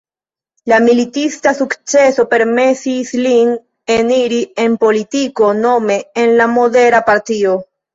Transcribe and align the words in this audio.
La 0.71 0.77
militista 0.85 1.53
sukceso 1.59 2.25
permesis 2.33 3.13
lin 3.27 3.55
eniri 3.99 4.43
en 4.67 4.81
politiko 4.89 5.55
nome 5.63 6.05
en 6.27 6.39
la 6.43 6.53
Modera 6.61 7.09
Partio. 7.13 7.59